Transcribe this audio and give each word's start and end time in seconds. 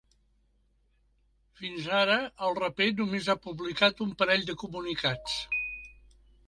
Fins 1.59 1.89
ara 1.97 2.15
el 2.47 2.57
raper 2.63 2.89
només 3.03 3.31
ha 3.35 3.39
publicat 3.47 4.03
un 4.09 4.17
parell 4.23 4.49
de 4.51 4.59
comunicats. 4.65 5.39